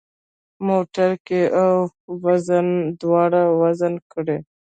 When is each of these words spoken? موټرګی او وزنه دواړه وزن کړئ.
موټرګی 0.67 1.43
او 1.61 1.73
وزنه 2.23 2.75
دواړه 3.01 3.41
وزن 3.61 3.93
کړئ. 4.11 4.39